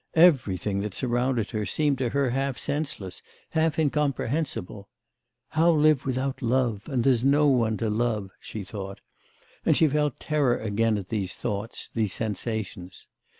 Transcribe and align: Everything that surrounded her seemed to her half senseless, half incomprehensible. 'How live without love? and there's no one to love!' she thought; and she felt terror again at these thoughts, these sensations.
Everything 0.15 0.79
that 0.79 0.95
surrounded 0.95 1.51
her 1.51 1.63
seemed 1.63 1.99
to 1.99 2.09
her 2.09 2.31
half 2.31 2.57
senseless, 2.57 3.21
half 3.51 3.77
incomprehensible. 3.77 4.89
'How 5.49 5.69
live 5.69 6.07
without 6.07 6.41
love? 6.41 6.81
and 6.89 7.03
there's 7.03 7.23
no 7.23 7.45
one 7.45 7.77
to 7.77 7.87
love!' 7.87 8.31
she 8.39 8.63
thought; 8.63 8.99
and 9.63 9.77
she 9.77 9.87
felt 9.87 10.19
terror 10.19 10.57
again 10.57 10.97
at 10.97 11.09
these 11.09 11.35
thoughts, 11.35 11.87
these 11.93 12.13
sensations. 12.13 13.09